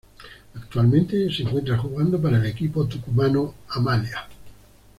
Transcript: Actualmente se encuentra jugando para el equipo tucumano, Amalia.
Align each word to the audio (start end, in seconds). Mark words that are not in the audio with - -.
Actualmente 0.55 1.31
se 1.31 1.43
encuentra 1.43 1.77
jugando 1.77 2.19
para 2.19 2.37
el 2.39 2.47
equipo 2.47 2.87
tucumano, 2.87 3.53
Amalia. 3.69 4.27